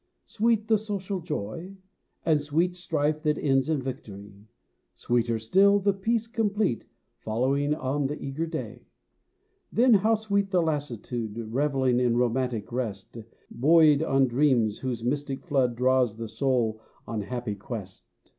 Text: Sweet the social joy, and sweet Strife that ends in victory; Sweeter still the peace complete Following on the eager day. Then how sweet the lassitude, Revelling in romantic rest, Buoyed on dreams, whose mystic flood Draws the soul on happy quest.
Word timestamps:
Sweet 0.25 0.67
the 0.67 0.79
social 0.79 1.19
joy, 1.19 1.77
and 2.25 2.41
sweet 2.41 2.75
Strife 2.75 3.21
that 3.21 3.37
ends 3.37 3.69
in 3.69 3.83
victory; 3.83 4.47
Sweeter 4.95 5.37
still 5.37 5.77
the 5.77 5.93
peace 5.93 6.25
complete 6.25 6.85
Following 7.19 7.75
on 7.75 8.07
the 8.07 8.19
eager 8.19 8.47
day. 8.47 8.87
Then 9.71 9.93
how 9.93 10.15
sweet 10.15 10.49
the 10.49 10.63
lassitude, 10.63 11.37
Revelling 11.53 11.99
in 11.99 12.17
romantic 12.17 12.71
rest, 12.71 13.15
Buoyed 13.51 14.01
on 14.01 14.25
dreams, 14.27 14.79
whose 14.79 15.03
mystic 15.03 15.45
flood 15.45 15.75
Draws 15.75 16.17
the 16.17 16.27
soul 16.27 16.81
on 17.07 17.21
happy 17.21 17.53
quest. 17.53 18.07